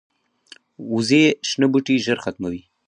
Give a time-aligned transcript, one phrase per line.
[0.93, 2.61] وزې شنه بوټي ژر ختموي